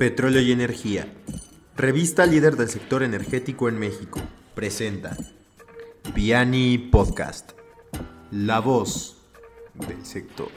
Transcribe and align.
Petróleo 0.00 0.40
y 0.40 0.50
Energía. 0.50 1.06
Revista 1.76 2.24
líder 2.24 2.56
del 2.56 2.70
sector 2.70 3.02
energético 3.02 3.68
en 3.68 3.78
México. 3.78 4.18
Presenta 4.54 5.14
Piani 6.14 6.78
Podcast. 6.78 7.52
La 8.30 8.60
voz 8.60 9.22
del 9.74 10.02
sector. 10.06 10.48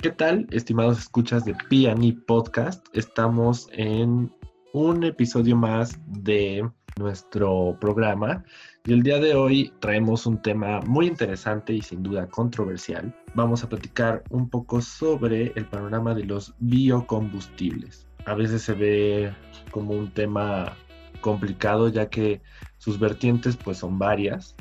¿Qué 0.00 0.10
tal, 0.10 0.46
estimados 0.52 1.00
escuchas 1.00 1.44
de 1.44 1.56
Piani 1.68 2.12
Podcast? 2.12 2.86
Estamos 2.92 3.68
en 3.72 4.32
un 4.72 5.02
episodio 5.02 5.56
más 5.56 5.98
de 6.06 6.70
nuestro 6.98 7.76
programa 7.80 8.44
y 8.84 8.92
el 8.92 9.02
día 9.02 9.18
de 9.18 9.34
hoy 9.34 9.72
traemos 9.80 10.26
un 10.26 10.42
tema 10.42 10.80
muy 10.80 11.06
interesante 11.06 11.72
y 11.72 11.80
sin 11.80 12.02
duda 12.02 12.26
controversial. 12.26 13.14
Vamos 13.34 13.62
a 13.62 13.68
platicar 13.68 14.24
un 14.30 14.48
poco 14.48 14.80
sobre 14.80 15.52
el 15.54 15.66
panorama 15.66 16.14
de 16.14 16.24
los 16.24 16.54
biocombustibles. 16.58 18.06
A 18.26 18.34
veces 18.34 18.62
se 18.62 18.74
ve 18.74 19.32
como 19.70 19.92
un 19.92 20.10
tema 20.10 20.76
complicado 21.20 21.88
ya 21.88 22.08
que 22.08 22.42
sus 22.78 22.98
vertientes 22.98 23.56
pues 23.56 23.78
son 23.78 23.98
varias 23.98 24.54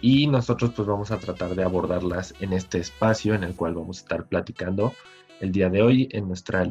y 0.00 0.26
nosotros 0.26 0.72
pues 0.76 0.86
vamos 0.86 1.10
a 1.10 1.18
tratar 1.18 1.54
de 1.54 1.64
abordarlas 1.64 2.34
en 2.40 2.52
este 2.52 2.78
espacio 2.78 3.34
en 3.34 3.44
el 3.44 3.54
cual 3.54 3.74
vamos 3.74 3.98
a 3.98 4.00
estar 4.02 4.26
platicando 4.26 4.92
el 5.40 5.52
día 5.52 5.68
de 5.68 5.82
hoy 5.82 6.08
en 6.12 6.28
nuestra 6.28 6.64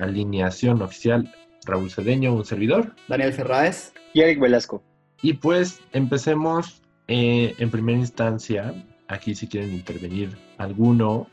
alineación 0.00 0.82
oficial 0.82 1.32
Raúl 1.64 1.90
Cedeño, 1.90 2.34
un 2.34 2.44
servidor. 2.44 2.94
Daniel 3.08 3.32
Ferraes. 3.32 3.92
Y 4.12 4.20
Eric 4.20 4.40
Velasco. 4.40 4.82
Y 5.22 5.34
pues 5.34 5.80
empecemos 5.92 6.82
eh, 7.08 7.54
en 7.58 7.70
primera 7.70 7.98
instancia, 7.98 8.74
aquí 9.08 9.34
si 9.34 9.46
quieren 9.46 9.72
intervenir 9.72 10.36
alguno, 10.58 11.28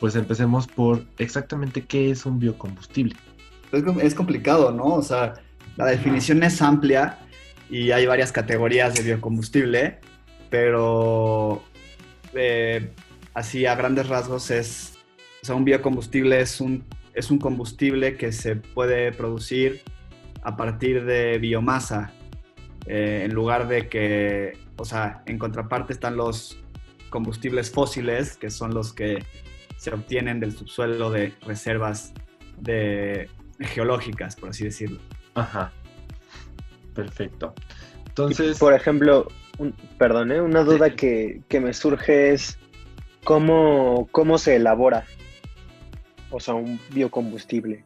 pues 0.00 0.16
empecemos 0.16 0.66
por 0.66 1.04
exactamente 1.18 1.82
qué 1.82 2.10
es 2.10 2.26
un 2.26 2.38
biocombustible. 2.38 3.16
Es, 4.02 4.14
complicado, 4.14 4.70
¿no? 4.70 4.84
O 4.84 5.02
sea, 5.02 5.34
la 5.76 5.86
definición 5.86 6.42
es 6.42 6.60
amplia 6.60 7.18
y 7.70 7.90
hay 7.90 8.04
varias 8.04 8.32
categorías 8.32 8.94
de 8.94 9.02
biocombustible, 9.02 9.98
pero 10.50 11.62
eh, 12.34 12.90
así 13.32 13.64
a 13.64 13.74
grandes 13.74 14.08
rasgos 14.08 14.50
es, 14.50 14.98
o 15.42 15.46
sea, 15.46 15.54
un 15.54 15.64
biocombustible 15.64 16.40
es 16.40 16.60
un 16.60 16.84
es 17.14 17.30
un 17.30 17.38
combustible 17.38 18.16
que 18.16 18.32
se 18.32 18.56
puede 18.56 19.12
producir 19.12 19.82
a 20.42 20.56
partir 20.56 21.04
de 21.04 21.38
biomasa, 21.38 22.12
eh, 22.86 23.22
en 23.24 23.34
lugar 23.34 23.68
de 23.68 23.88
que, 23.88 24.58
o 24.76 24.84
sea, 24.84 25.22
en 25.26 25.38
contraparte 25.38 25.92
están 25.92 26.16
los 26.16 26.58
combustibles 27.10 27.70
fósiles, 27.70 28.36
que 28.36 28.50
son 28.50 28.74
los 28.74 28.92
que 28.92 29.24
se 29.76 29.90
obtienen 29.90 30.40
del 30.40 30.52
subsuelo 30.52 31.10
de 31.10 31.34
reservas 31.42 32.12
de, 32.58 33.28
geológicas, 33.60 34.36
por 34.36 34.50
así 34.50 34.64
decirlo. 34.64 35.00
Ajá. 35.34 35.72
Perfecto. 36.94 37.54
Entonces. 38.06 38.58
por 38.58 38.74
ejemplo, 38.74 39.28
un, 39.58 39.72
perdón, 39.98 40.32
¿eh? 40.32 40.40
una 40.40 40.64
duda 40.64 40.90
que, 40.90 41.42
que, 41.48 41.60
me 41.60 41.72
surge 41.72 42.32
es 42.32 42.58
cómo, 43.24 44.08
cómo 44.10 44.38
se 44.38 44.56
elabora 44.56 45.04
o 46.32 46.40
sea, 46.40 46.54
un 46.54 46.80
biocombustible? 46.90 47.84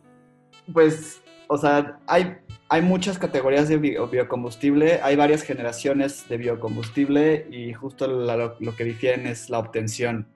Pues, 0.73 1.21
o 1.49 1.59
sea, 1.59 1.99
hay, 2.07 2.37
hay 2.69 2.83
muchas 2.83 3.19
categorías 3.19 3.69
de 3.69 3.77
biocombustible, 3.77 5.01
hay 5.03 5.17
varias 5.17 5.43
generaciones 5.43 6.29
de 6.29 6.39
biocombustible 6.39 7.47
y 7.51 7.73
justo 7.73 8.07
lo, 8.07 8.77
que 8.77 8.85
difieren 8.85 9.27
es 9.27 9.51
la 9.51 9.59
obtención. 9.59 10.29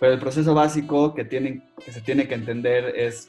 Pero 0.00 0.12
el 0.12 0.18
proceso 0.18 0.54
básico 0.54 1.14
que, 1.14 1.24
tienen, 1.24 1.64
que 1.84 1.92
se 1.92 2.00
tiene 2.00 2.26
que 2.26 2.34
entender 2.34 2.94
es 2.96 3.28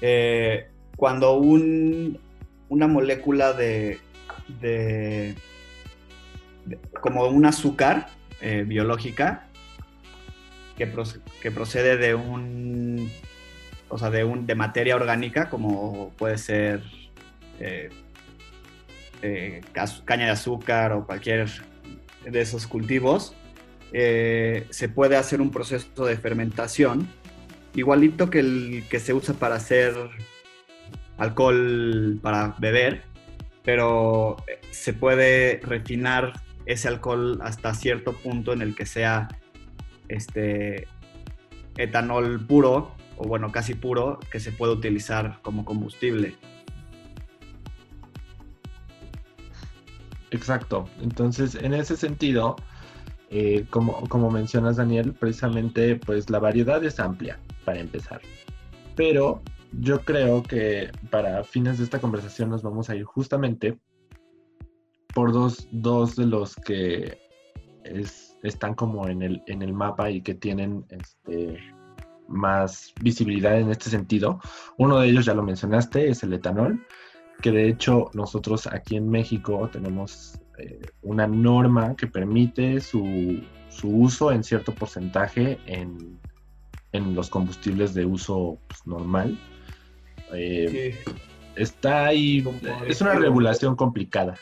eh, 0.00 0.68
cuando 0.96 1.36
un, 1.36 2.18
una 2.68 2.86
molécula 2.86 3.52
de, 3.52 4.00
de, 4.60 5.34
como 7.00 7.26
un 7.26 7.46
azúcar 7.46 8.08
eh, 8.40 8.64
biológica 8.66 9.48
que, 10.76 11.50
procede 11.50 11.96
de 11.96 12.14
un, 12.14 13.10
o 13.88 13.98
sea, 13.98 14.10
de, 14.10 14.24
un, 14.24 14.46
de 14.46 14.54
materia 14.54 14.96
orgánica, 14.96 15.48
como 15.48 16.12
puede 16.16 16.38
ser 16.38 16.82
eh, 17.60 17.90
eh, 19.22 19.60
caña 20.04 20.26
de 20.26 20.32
azúcar 20.32 20.92
o 20.92 21.06
cualquier 21.06 21.48
de 22.24 22.40
esos 22.40 22.66
cultivos, 22.66 23.34
eh, 23.92 24.66
se 24.70 24.88
puede 24.88 25.16
hacer 25.16 25.40
un 25.40 25.50
proceso 25.50 26.04
de 26.04 26.16
fermentación, 26.16 27.08
igualito 27.74 28.30
que 28.30 28.40
el 28.40 28.84
que 28.88 28.98
se 28.98 29.12
usa 29.12 29.34
para 29.34 29.56
hacer 29.56 29.94
alcohol 31.16 32.18
para 32.20 32.56
beber, 32.58 33.02
pero 33.62 34.36
se 34.70 34.92
puede 34.92 35.60
refinar 35.62 36.32
ese 36.66 36.88
alcohol 36.88 37.38
hasta 37.42 37.74
cierto 37.74 38.14
punto 38.14 38.52
en 38.52 38.62
el 38.62 38.74
que 38.74 38.86
sea 38.86 39.28
este, 40.14 40.86
etanol 41.76 42.44
puro, 42.46 42.92
o 43.16 43.24
bueno, 43.24 43.52
casi 43.52 43.74
puro, 43.74 44.18
que 44.30 44.40
se 44.40 44.52
puede 44.52 44.72
utilizar 44.72 45.38
como 45.42 45.64
combustible. 45.64 46.36
Exacto. 50.30 50.88
Entonces, 51.00 51.54
en 51.54 51.74
ese 51.74 51.96
sentido, 51.96 52.56
eh, 53.30 53.66
como, 53.70 54.08
como 54.08 54.30
mencionas, 54.30 54.76
Daniel, 54.76 55.12
precisamente, 55.12 55.96
pues 55.96 56.28
la 56.30 56.40
variedad 56.40 56.82
es 56.84 56.98
amplia, 56.98 57.38
para 57.64 57.80
empezar. 57.80 58.20
Pero 58.96 59.42
yo 59.80 60.00
creo 60.04 60.42
que 60.42 60.90
para 61.10 61.44
fines 61.44 61.78
de 61.78 61.84
esta 61.84 62.00
conversación 62.00 62.50
nos 62.50 62.62
vamos 62.62 62.90
a 62.90 62.96
ir 62.96 63.04
justamente 63.04 63.78
por 65.14 65.32
dos, 65.32 65.68
dos 65.70 66.16
de 66.16 66.26
los 66.26 66.56
que 66.56 67.18
es, 67.84 68.33
están 68.44 68.74
como 68.74 69.08
en 69.08 69.22
el, 69.22 69.42
en 69.46 69.62
el 69.62 69.72
mapa 69.72 70.10
y 70.10 70.20
que 70.20 70.34
tienen 70.34 70.84
este, 70.90 71.58
más 72.28 72.92
visibilidad 73.00 73.58
en 73.58 73.70
este 73.70 73.90
sentido. 73.90 74.40
Uno 74.78 74.98
de 74.98 75.08
ellos 75.08 75.24
ya 75.24 75.34
lo 75.34 75.42
mencionaste, 75.42 76.08
es 76.10 76.22
el 76.22 76.34
etanol, 76.34 76.86
que 77.40 77.50
de 77.50 77.68
hecho 77.68 78.10
nosotros 78.14 78.66
aquí 78.66 78.96
en 78.96 79.08
México 79.08 79.68
tenemos 79.72 80.38
eh, 80.58 80.80
una 81.02 81.26
norma 81.26 81.96
que 81.96 82.06
permite 82.06 82.80
su, 82.80 83.42
su, 83.68 83.88
uso 83.88 84.30
en 84.30 84.44
cierto 84.44 84.74
porcentaje 84.74 85.58
en, 85.66 86.20
en 86.92 87.14
los 87.14 87.30
combustibles 87.30 87.94
de 87.94 88.04
uso 88.04 88.58
pues, 88.68 88.86
normal. 88.86 89.38
Eh, 90.32 90.98
está 91.56 92.06
ahí, 92.06 92.44
es 92.86 93.00
una 93.00 93.14
regulación 93.14 93.74
complicada 93.74 94.36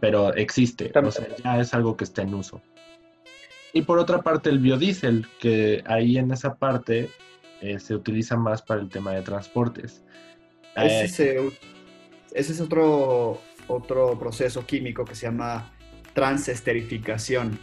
pero 0.00 0.34
existe, 0.34 0.92
o 0.94 1.10
sea, 1.10 1.26
ya 1.42 1.58
es 1.58 1.74
algo 1.74 1.96
que 1.96 2.04
está 2.04 2.22
en 2.22 2.34
uso. 2.34 2.60
Y 3.76 3.82
por 3.82 3.98
otra 3.98 4.22
parte 4.22 4.48
el 4.48 4.58
biodiesel, 4.58 5.28
que 5.38 5.84
ahí 5.86 6.16
en 6.16 6.30
esa 6.30 6.54
parte 6.54 7.10
eh, 7.60 7.78
se 7.78 7.94
utiliza 7.94 8.34
más 8.34 8.62
para 8.62 8.80
el 8.80 8.88
tema 8.88 9.12
de 9.12 9.20
transportes. 9.20 10.02
Ese, 10.74 11.36
eh, 11.36 11.52
es 12.32 12.58
otro, 12.58 13.42
otro 13.66 14.18
proceso 14.18 14.64
químico 14.64 15.04
que 15.04 15.14
se 15.14 15.26
llama 15.26 15.74
transesterificación, 16.14 17.58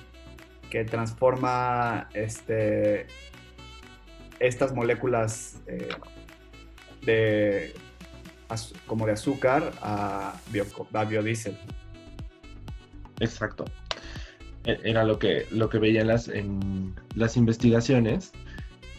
que 0.69 0.85
transforma 0.85 2.09
este, 2.13 3.07
estas 4.38 4.72
moléculas 4.72 5.63
eh, 5.66 5.90
de, 7.02 7.73
como 8.85 9.07
de 9.07 9.13
azúcar 9.13 9.72
a, 9.81 10.35
a 10.94 11.03
biodiesel. 11.06 11.58
Exacto. 13.20 13.66
E-, 14.66 14.80
era 14.84 15.04
lo 15.04 15.20
que, 15.20 15.46
lo 15.52 15.70
que 15.70 15.80
veía 15.80 16.02
en 16.02 16.08
las, 16.08 16.28
en 16.28 16.94
las 17.16 17.38
investigaciones. 17.38 18.32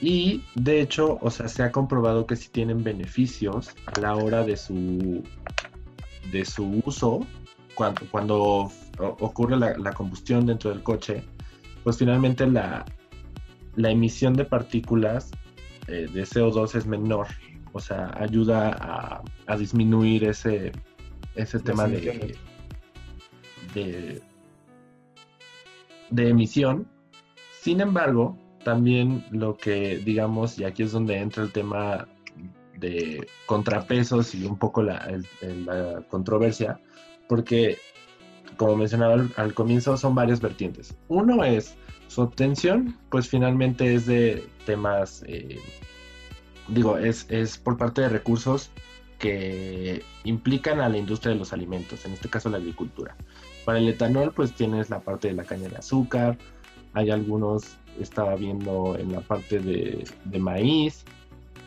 Y 0.00 0.42
de 0.54 0.80
hecho, 0.80 1.18
o 1.20 1.30
sea, 1.30 1.48
se 1.48 1.62
ha 1.62 1.72
comprobado 1.72 2.26
que 2.26 2.36
si 2.36 2.48
tienen 2.48 2.84
beneficios 2.84 3.70
a 3.86 4.00
la 4.00 4.14
hora 4.16 4.44
de 4.44 4.56
su, 4.56 5.22
de 6.30 6.44
su 6.44 6.82
uso, 6.84 7.26
cuando, 7.74 8.02
cuando 8.10 8.70
ocurre 8.98 9.56
la, 9.56 9.92
combustión 9.92 10.46
dentro 10.46 10.70
del 10.70 10.82
coche, 10.82 11.24
pues 11.82 11.98
finalmente 11.98 12.46
la, 12.46 12.84
la 13.76 13.90
emisión 13.90 14.34
de 14.34 14.44
partículas 14.44 15.30
eh, 15.86 16.08
de 16.12 16.22
CO2 16.24 16.74
es 16.74 16.86
menor. 16.86 17.28
O 17.72 17.80
sea, 17.80 18.12
ayuda 18.18 19.22
a, 19.46 19.56
disminuir 19.56 20.24
ese, 20.24 20.70
ese 21.34 21.58
tema 21.58 21.88
de, 21.88 22.36
de, 23.74 24.22
emisión. 26.16 26.88
Sin 27.60 27.80
embargo, 27.80 28.36
también 28.64 29.24
lo 29.30 29.56
que 29.56 29.98
digamos, 29.98 30.58
y 30.58 30.64
aquí 30.64 30.82
es 30.82 30.92
donde 30.92 31.18
entra 31.18 31.42
el 31.42 31.52
tema 31.52 32.08
de 32.78 33.26
contrapesos 33.46 34.34
y 34.34 34.44
un 34.44 34.58
poco 34.58 34.82
la, 34.82 35.20
controversia, 36.08 36.80
porque 37.28 37.78
como 38.56 38.76
mencionaba 38.76 39.14
al, 39.14 39.32
al 39.36 39.54
comienzo, 39.54 39.96
son 39.96 40.14
varias 40.14 40.40
vertientes. 40.40 40.96
Uno 41.08 41.44
es 41.44 41.76
su 42.08 42.22
obtención, 42.22 42.96
pues 43.10 43.28
finalmente 43.28 43.94
es 43.94 44.06
de 44.06 44.46
temas, 44.66 45.24
eh, 45.26 45.58
digo, 46.68 46.96
es, 46.98 47.26
es 47.28 47.58
por 47.58 47.76
parte 47.76 48.02
de 48.02 48.08
recursos 48.08 48.70
que 49.18 50.02
implican 50.24 50.80
a 50.80 50.88
la 50.88 50.98
industria 50.98 51.32
de 51.32 51.38
los 51.38 51.52
alimentos, 51.52 52.04
en 52.04 52.12
este 52.12 52.28
caso 52.28 52.48
la 52.50 52.58
agricultura. 52.58 53.16
Para 53.64 53.78
el 53.78 53.88
etanol, 53.88 54.32
pues 54.32 54.52
tienes 54.52 54.90
la 54.90 55.00
parte 55.00 55.28
de 55.28 55.34
la 55.34 55.44
caña 55.44 55.68
de 55.68 55.76
azúcar, 55.76 56.36
hay 56.92 57.10
algunos, 57.10 57.76
estaba 58.00 58.36
viendo 58.36 58.96
en 58.98 59.12
la 59.12 59.20
parte 59.20 59.58
de, 59.58 60.04
de 60.24 60.38
maíz, 60.38 61.04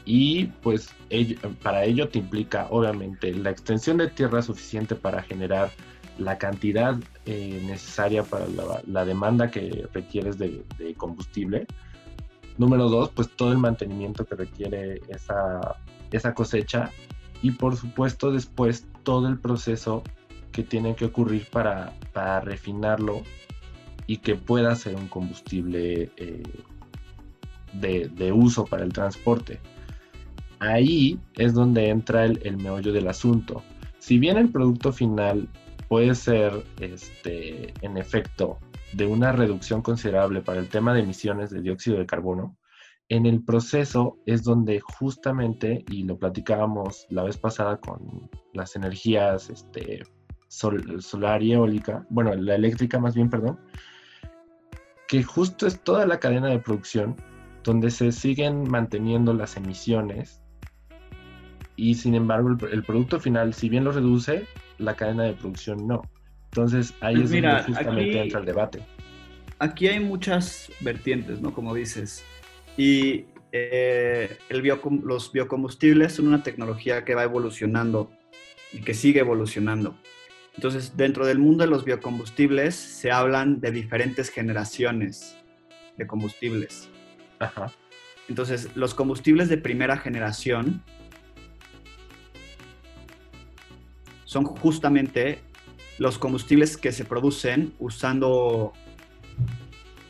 y 0.06 0.46
pues 0.64 0.90
ello- 1.10 1.38
para 1.62 1.84
ello 1.84 2.08
te 2.08 2.20
implica 2.20 2.68
obviamente 2.70 3.34
la 3.34 3.50
extensión 3.50 3.98
de 3.98 4.08
tierra 4.08 4.42
suficiente 4.42 4.96
para 4.96 5.22
generar 5.22 5.70
la 6.18 6.38
cantidad 6.38 6.96
eh, 7.26 7.62
necesaria 7.68 8.24
para 8.24 8.48
la, 8.48 8.82
la 8.88 9.04
demanda 9.06 9.52
que 9.52 9.88
requieres 9.94 10.38
de, 10.38 10.64
de 10.78 10.94
combustible. 10.96 11.68
Número 12.58 12.90
dos, 12.90 13.10
pues 13.10 13.30
todo 13.36 13.52
el 13.52 13.58
mantenimiento 13.58 14.26
que 14.26 14.36
requiere 14.36 15.02
esa, 15.10 15.76
esa 16.12 16.34
cosecha. 16.34 16.90
Y 17.44 17.52
por 17.52 17.76
supuesto 17.76 18.32
después 18.32 18.88
todo 19.04 19.28
el 19.28 19.38
proceso 19.38 20.04
que 20.52 20.64
tiene 20.64 20.96
que 20.96 21.06
ocurrir 21.06 21.48
para, 21.52 21.94
para 22.14 22.40
refinarlo 22.42 23.24
y 24.08 24.18
que 24.18 24.36
pueda 24.36 24.76
ser 24.76 24.96
un 24.96 25.08
combustible 25.08 26.10
eh, 26.18 26.44
de, 27.74 28.10
de 28.10 28.32
uso 28.32 28.66
para 28.66 28.84
el 28.84 28.94
transporte. 28.94 29.60
Ahí 30.60 31.20
es 31.36 31.54
donde 31.54 31.90
entra 31.90 32.26
el, 32.26 32.40
el 32.44 32.58
meollo 32.58 32.92
del 32.92 33.08
asunto. 33.08 33.64
Si 34.00 34.18
bien 34.18 34.38
el 34.38 34.50
producto 34.50 34.92
final 34.92 35.48
puede 35.88 36.16
ser, 36.16 36.64
este, 36.80 37.74
en 37.82 37.98
efecto, 37.98 38.60
de 38.94 39.06
una 39.06 39.32
reducción 39.34 39.82
considerable 39.82 40.42
para 40.42 40.60
el 40.60 40.70
tema 40.70 40.94
de 40.94 41.02
emisiones 41.02 41.50
de 41.50 41.62
dióxido 41.62 41.98
de 41.98 42.06
carbono, 42.06 42.58
en 43.10 43.26
el 43.26 43.44
proceso 43.44 44.18
es 44.26 44.44
donde 44.44 44.80
justamente, 44.82 45.86
y 45.90 46.04
lo 46.04 46.18
platicábamos 46.18 47.06
la 47.10 47.24
vez 47.24 47.38
pasada 47.38 47.78
con 47.78 48.30
las 48.54 48.76
energías 48.76 49.50
este, 49.50 50.04
sol- 50.48 51.02
solar 51.02 51.44
y 51.44 51.54
eólica, 51.54 52.06
bueno, 52.10 52.34
la 52.36 52.56
eléctrica 52.56 53.00
más 53.00 53.16
bien, 53.16 53.30
perdón, 53.30 53.60
que 55.08 55.24
justo 55.24 55.68
es 55.68 55.82
toda 55.82 56.06
la 56.06 56.20
cadena 56.20 56.48
de 56.48 56.60
producción 56.60 57.16
donde 57.64 57.90
se 57.92 58.12
siguen 58.12 58.70
manteniendo 58.70 59.34
las 59.34 59.58
emisiones 59.58 60.42
y 61.76 61.96
sin 61.96 62.16
embargo 62.16 62.50
el, 62.50 62.74
el 62.74 62.84
producto 62.84 63.20
final, 63.20 63.54
si 63.54 63.70
bien 63.70 63.84
lo 63.84 63.92
reduce, 63.92 64.46
la 64.78 64.96
cadena 64.96 65.24
de 65.24 65.34
producción 65.34 65.88
no. 65.88 66.10
Entonces 66.54 66.94
ahí 67.02 67.16
Pues 67.16 67.26
es 67.26 67.32
mira, 67.32 67.58
donde 67.58 67.68
justamente 67.74 68.10
aquí- 68.10 68.20
entra 68.20 68.40
el 68.40 68.46
debate. 68.46 68.80
aquí 69.60 69.88
hay 69.88 70.00
muchas 70.00 70.72
vertientes, 70.82 71.42
¿no? 71.42 71.54
Como 71.54 71.74
dices. 71.74 72.24
Y 72.78 73.26
eh, 73.52 74.38
el 74.50 74.62
biocom- 74.64 75.04
los 75.04 75.32
biocombustibles 75.32 76.14
son 76.14 76.28
una 76.28 76.44
tecnología 76.44 77.06
que 77.06 77.16
va 77.16 77.24
evolucionando 77.24 78.12
y 78.74 78.82
que 78.82 78.94
sigue 78.94 79.20
evolucionando. 79.20 79.96
Entonces, 80.58 80.98
dentro 80.98 81.26
del 81.26 81.38
mundo 81.38 81.64
de 81.64 81.70
los 81.70 81.86
biocombustibles 81.86 82.76
se 82.76 83.12
hablan 83.12 83.62
de 83.62 83.72
diferentes 83.72 84.30
generaciones 84.30 85.38
de 85.98 86.08
combustibles. 86.08 86.90
Ajá. 87.40 87.72
Entonces, 88.28 88.70
los 88.76 88.96
combustibles 88.96 89.50
de 89.50 89.58
primera 89.58 89.98
generación 89.98 90.84
son 94.26 94.46
justamente 94.46 95.40
los 96.00 96.18
combustibles 96.18 96.76
que 96.76 96.92
se 96.92 97.06
producen 97.06 97.74
usando, 97.80 98.74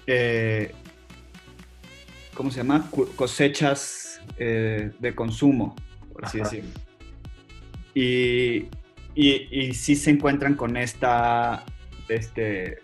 eh, 0.08 0.74
¿cómo 2.34 2.52
se 2.52 2.58
llama? 2.58 2.90
Cosechas 3.16 4.22
eh, 4.38 4.92
de 4.98 5.14
consumo, 5.14 5.76
por 6.14 6.26
así 6.26 6.40
Ajá. 6.40 6.50
decirlo. 6.50 6.72
Y, 7.94 8.68
y, 9.20 9.48
y 9.52 9.74
sí 9.74 9.96
se 9.96 10.12
encuentran 10.12 10.54
con 10.54 10.78
esta, 10.78 11.64
este, 12.08 12.78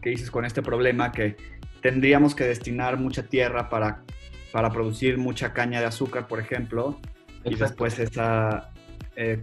¿qué 0.00 0.10
dices? 0.10 0.30
Con 0.30 0.46
este 0.46 0.62
problema 0.62 1.12
que 1.12 1.36
tendríamos 1.82 2.34
que 2.34 2.44
destinar 2.44 2.98
mucha 2.98 3.24
tierra 3.24 3.68
para, 3.68 4.02
para 4.50 4.70
producir 4.70 5.18
mucha 5.18 5.52
caña 5.52 5.80
de 5.80 5.86
azúcar, 5.86 6.26
por 6.26 6.40
ejemplo, 6.40 6.98
y 7.44 7.54
después 7.54 7.98
esa, 7.98 8.70
eh, 9.14 9.40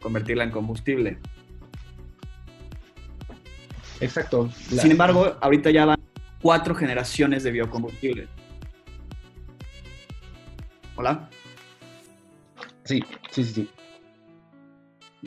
convertirla 0.00 0.42
en 0.44 0.50
combustible. 0.50 1.18
Exacto. 4.00 4.50
La- 4.72 4.82
Sin 4.82 4.90
embargo, 4.90 5.36
ahorita 5.40 5.70
ya 5.70 5.86
van 5.86 6.00
cuatro 6.42 6.74
generaciones 6.74 7.44
de 7.44 7.52
biocombustible. 7.52 8.26
Hola, 10.96 11.28
Sí, 12.84 13.02
sí, 13.30 13.42
sí, 13.44 13.52
sí. 13.52 13.70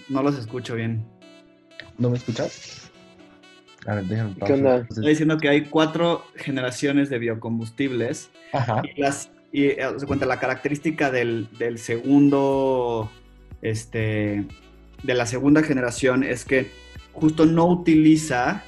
No 0.07 0.23
los 0.23 0.37
escucho 0.37 0.75
bien. 0.75 1.05
¿No 1.97 2.09
me 2.09 2.17
escuchas? 2.17 2.91
A 3.87 3.95
ver, 3.95 4.05
déjame 4.05 4.35
¿Qué 4.45 4.53
onda? 4.53 4.77
Estoy 4.89 5.07
diciendo 5.09 5.37
que 5.37 5.49
hay 5.49 5.65
cuatro 5.65 6.25
generaciones 6.35 7.09
de 7.09 7.17
biocombustibles 7.19 8.29
Ajá. 8.53 8.81
y, 8.95 8.99
las, 8.99 9.31
y 9.51 9.65
eh, 9.65 9.83
haz 9.83 10.01
de 10.01 10.07
cuenta, 10.07 10.25
la 10.25 10.39
característica 10.39 11.11
del, 11.11 11.47
del 11.57 11.77
segundo, 11.77 13.09
este, 13.61 14.45
de 15.03 15.13
la 15.13 15.25
segunda 15.25 15.63
generación 15.63 16.23
es 16.23 16.45
que 16.45 16.69
justo 17.13 17.45
no 17.45 17.67
utiliza 17.67 18.63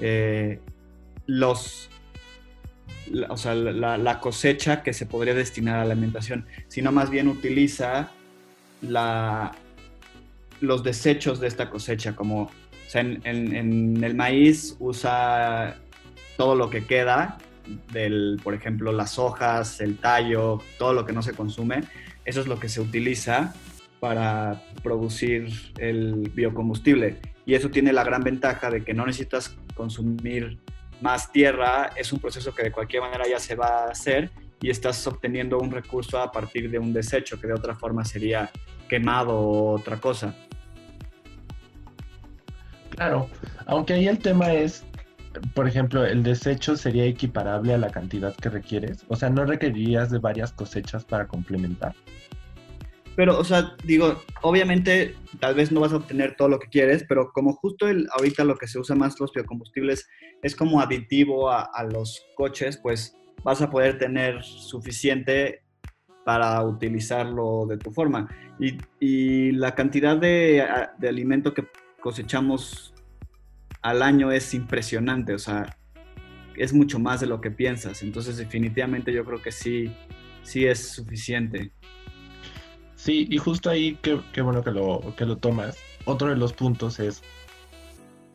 eh, 0.00 0.58
los, 1.26 1.90
la- 3.10 3.28
o 3.28 3.36
sea, 3.36 3.54
la, 3.54 3.98
la 3.98 4.20
cosecha 4.20 4.82
que 4.82 4.92
se 4.94 5.04
podría 5.06 5.34
destinar 5.34 5.80
a 5.80 5.84
la 5.84 5.92
alimentación, 5.92 6.46
sino 6.68 6.92
más 6.92 7.10
bien 7.10 7.28
utiliza 7.28 8.10
la, 8.80 9.52
los 10.60 10.82
desechos 10.82 11.40
de 11.40 11.48
esta 11.48 11.70
cosecha, 11.70 12.14
como 12.16 12.50
en- 12.94 13.20
en 13.54 14.02
el 14.02 14.14
maíz 14.14 14.76
usa 14.78 15.76
todo 16.36 16.54
lo 16.54 16.70
que 16.70 16.86
queda 16.86 17.38
del, 17.92 18.40
por 18.42 18.54
ejemplo, 18.54 18.92
las 18.92 19.18
hojas, 19.18 19.80
el 19.80 19.98
tallo, 19.98 20.60
todo 20.78 20.92
lo 20.92 21.04
que 21.04 21.12
no 21.12 21.22
se 21.22 21.32
consume, 21.34 21.82
eso 22.24 22.40
es 22.40 22.46
lo 22.46 22.58
que 22.58 22.68
se 22.68 22.80
utiliza 22.80 23.54
para 24.00 24.62
producir 24.82 25.48
el 25.78 26.30
biocombustible. 26.34 27.18
Y 27.44 27.54
eso 27.54 27.70
tiene 27.70 27.92
la 27.92 28.04
gran 28.04 28.22
ventaja 28.22 28.70
de 28.70 28.84
que 28.84 28.94
no 28.94 29.04
necesitas 29.06 29.56
consumir 29.74 30.58
más 31.00 31.30
tierra, 31.32 31.90
es 31.96 32.12
un 32.12 32.20
proceso 32.20 32.54
que 32.54 32.62
de 32.62 32.72
cualquier 32.72 33.02
manera 33.02 33.24
ya 33.28 33.38
se 33.38 33.54
va 33.54 33.84
a 33.84 33.90
hacer 33.90 34.30
y 34.60 34.70
estás 34.70 35.06
obteniendo 35.06 35.58
un 35.58 35.70
recurso 35.70 36.20
a 36.20 36.32
partir 36.32 36.70
de 36.70 36.78
un 36.78 36.92
desecho 36.92 37.38
que 37.40 37.46
de 37.46 37.52
otra 37.52 37.74
forma 37.74 38.04
sería 38.04 38.50
quemado 38.88 39.38
o 39.38 39.72
otra 39.72 39.98
cosa. 39.98 40.34
Claro, 42.96 43.28
aunque 43.66 43.92
ahí 43.92 44.08
el 44.08 44.18
tema 44.18 44.52
es, 44.52 44.84
por 45.54 45.68
ejemplo, 45.68 46.04
el 46.04 46.22
desecho 46.22 46.76
sería 46.76 47.04
equiparable 47.04 47.74
a 47.74 47.78
la 47.78 47.90
cantidad 47.90 48.34
que 48.34 48.48
requieres. 48.48 49.04
O 49.08 49.16
sea, 49.16 49.28
no 49.28 49.44
requerirías 49.44 50.10
de 50.10 50.18
varias 50.18 50.52
cosechas 50.52 51.04
para 51.04 51.26
complementar. 51.28 51.94
Pero, 53.16 53.38
o 53.38 53.44
sea, 53.44 53.74
digo, 53.84 54.22
obviamente 54.42 55.14
tal 55.40 55.54
vez 55.54 55.72
no 55.72 55.80
vas 55.80 55.92
a 55.92 55.96
obtener 55.96 56.36
todo 56.36 56.48
lo 56.48 56.58
que 56.58 56.68
quieres, 56.68 57.04
pero 57.08 57.32
como 57.32 57.54
justo 57.54 57.88
el, 57.88 58.06
ahorita 58.12 58.44
lo 58.44 58.56
que 58.56 58.66
se 58.66 58.78
usa 58.78 58.94
más 58.94 59.18
los 59.18 59.32
biocombustibles 59.32 60.06
es 60.42 60.54
como 60.54 60.80
aditivo 60.80 61.50
a, 61.50 61.68
los 61.90 62.26
coches, 62.34 62.76
pues 62.76 63.16
vas 63.42 63.62
a 63.62 63.70
poder 63.70 63.98
tener 63.98 64.42
suficiente 64.42 65.62
para 66.26 66.62
utilizarlo 66.62 67.66
de 67.66 67.78
tu 67.78 67.90
forma. 67.90 68.28
Y, 68.58 68.76
y 69.00 69.52
la 69.52 69.74
cantidad 69.74 70.16
de, 70.16 70.66
de 70.98 71.08
alimento 71.08 71.54
que 71.54 71.66
cosechamos 72.06 72.94
al 73.82 74.00
año 74.00 74.30
es 74.30 74.54
impresionante, 74.54 75.34
o 75.34 75.40
sea, 75.40 75.76
es 76.54 76.72
mucho 76.72 77.00
más 77.00 77.18
de 77.18 77.26
lo 77.26 77.40
que 77.40 77.50
piensas. 77.50 78.00
Entonces, 78.04 78.36
definitivamente 78.36 79.12
yo 79.12 79.24
creo 79.24 79.42
que 79.42 79.50
sí, 79.50 79.92
sí 80.44 80.66
es 80.66 80.90
suficiente. 80.90 81.72
Sí, 82.94 83.26
y 83.28 83.38
justo 83.38 83.70
ahí, 83.70 83.98
qué, 84.02 84.20
qué 84.32 84.40
bueno 84.40 84.62
que 84.62 84.70
lo, 84.70 85.16
que 85.16 85.26
lo 85.26 85.38
tomas. 85.38 85.78
Otro 86.04 86.28
de 86.28 86.36
los 86.36 86.52
puntos 86.52 87.00
es, 87.00 87.24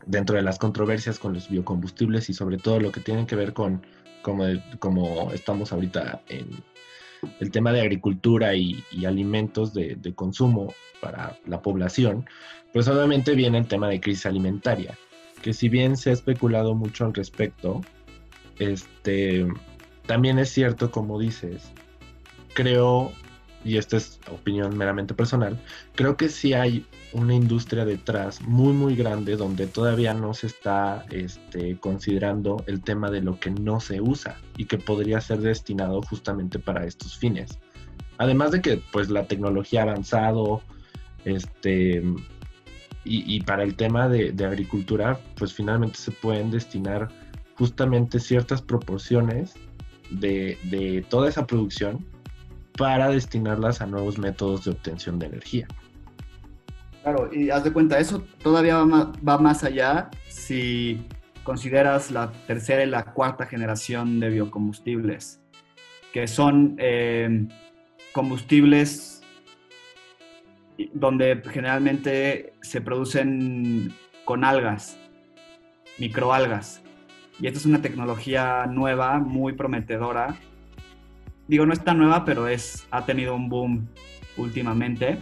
dentro 0.04 0.36
de 0.36 0.42
las 0.42 0.58
controversias 0.58 1.18
con 1.18 1.32
los 1.32 1.48
biocombustibles 1.48 2.28
y 2.28 2.34
sobre 2.34 2.58
todo 2.58 2.78
lo 2.78 2.92
que 2.92 3.00
tiene 3.00 3.26
que 3.26 3.36
ver 3.36 3.54
con, 3.54 3.86
como, 4.20 4.44
como 4.80 5.32
estamos 5.32 5.72
ahorita 5.72 6.20
en 6.28 6.62
el 7.40 7.50
tema 7.50 7.72
de 7.72 7.80
agricultura 7.80 8.54
y, 8.54 8.84
alimentos 9.06 9.74
de, 9.74 9.96
de 9.96 10.14
consumo 10.14 10.74
para 11.00 11.36
la 11.46 11.62
población, 11.62 12.26
pues 12.72 12.88
obviamente 12.88 13.34
viene 13.34 13.58
el 13.58 13.66
tema 13.66 13.88
de 13.88 14.00
crisis 14.00 14.26
alimentaria, 14.26 14.96
que 15.42 15.52
si 15.52 15.68
bien 15.68 15.96
se 15.96 16.10
ha 16.10 16.12
especulado 16.12 16.74
mucho 16.74 17.04
al 17.04 17.14
respecto, 17.14 17.80
este, 18.58 19.46
también 20.06 20.38
es 20.38 20.50
cierto, 20.50 20.90
como 20.90 21.18
dices, 21.18 21.72
creo 22.54 23.12
y 23.64 23.76
esta 23.76 23.96
es 23.96 24.20
opinión 24.30 24.76
meramente 24.76 25.14
personal, 25.14 25.58
creo 25.94 26.16
que 26.16 26.28
sí 26.28 26.52
hay 26.52 26.86
una 27.12 27.34
industria 27.34 27.84
detrás 27.84 28.40
muy, 28.42 28.72
muy 28.72 28.96
grande 28.96 29.36
donde 29.36 29.66
todavía 29.66 30.14
no 30.14 30.34
se 30.34 30.46
está 30.46 31.04
este, 31.10 31.76
considerando 31.78 32.64
el 32.66 32.82
tema 32.82 33.10
de 33.10 33.20
lo 33.20 33.38
que 33.38 33.50
no 33.50 33.80
se 33.80 34.00
usa 34.00 34.36
y 34.56 34.64
que 34.64 34.78
podría 34.78 35.20
ser 35.20 35.40
destinado 35.40 36.00
justamente 36.02 36.58
para 36.58 36.86
estos 36.86 37.16
fines. 37.16 37.58
Además 38.18 38.52
de 38.52 38.62
que 38.62 38.82
pues 38.92 39.10
la 39.10 39.26
tecnología 39.26 39.80
ha 39.80 39.84
avanzado, 39.84 40.62
este, 41.24 42.02
y, 43.04 43.40
para 43.40 43.64
el 43.64 43.74
tema 43.74 44.08
de, 44.08 44.32
agricultura, 44.44 45.18
pues 45.36 45.52
finalmente 45.52 45.98
se 45.98 46.12
pueden 46.12 46.50
destinar 46.52 47.08
justamente 47.56 48.20
ciertas 48.20 48.62
proporciones 48.62 49.54
de, 50.10 50.56
de 50.64 51.04
toda 51.08 51.28
esa 51.28 51.46
producción 51.46 52.06
para 52.78 53.08
destinarlas 53.08 53.80
a 53.80 53.86
nuevos 53.86 54.18
métodos 54.18 54.64
de 54.64 54.70
obtención 54.70 55.18
de 55.18 55.26
energía. 55.26 55.66
Claro, 57.02 57.28
y 57.32 57.50
haz 57.50 57.64
de 57.64 57.72
cuenta, 57.72 57.98
eso 57.98 58.22
todavía 58.42 58.78
va 58.78 59.38
más, 59.38 59.64
allá 59.64 60.08
si 60.28 61.04
consideras 61.42 62.12
la 62.12 62.30
tercera 62.46 62.84
y 62.84 62.86
la 62.86 63.06
cuarta 63.06 63.46
generación 63.46 64.20
de 64.20 64.28
biocombustibles, 64.28 65.40
que 66.12 66.28
son 66.28 66.76
eh, 66.78 67.48
combustibles 68.12 69.22
donde 70.92 71.42
generalmente 71.50 72.54
se 72.60 72.80
producen 72.80 73.92
con 74.24 74.44
algas, 74.44 74.98
microalgas. 75.98 76.82
Y 77.40 77.46
esta 77.46 77.58
es 77.58 77.66
una 77.66 77.82
tecnología 77.82 78.66
nueva, 78.66 79.18
muy 79.18 79.54
prometedora. 79.54 80.36
Digo, 81.48 81.66
no 81.66 81.72
es 81.72 81.82
tan 81.82 81.98
nueva, 81.98 82.24
pero 82.24 82.46
es, 82.46 82.86
ha 82.90 83.04
tenido 83.04 83.34
un 83.34 83.48
boom 83.48 83.88
últimamente. 84.36 85.18